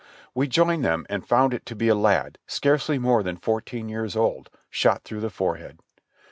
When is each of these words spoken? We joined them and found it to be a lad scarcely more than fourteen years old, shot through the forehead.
We 0.33 0.47
joined 0.47 0.83
them 0.83 1.05
and 1.11 1.23
found 1.27 1.53
it 1.53 1.63
to 1.67 1.75
be 1.75 1.87
a 1.87 1.93
lad 1.93 2.39
scarcely 2.47 2.97
more 2.97 3.21
than 3.21 3.37
fourteen 3.37 3.87
years 3.87 4.15
old, 4.15 4.49
shot 4.71 5.03
through 5.03 5.19
the 5.19 5.29
forehead. 5.29 5.77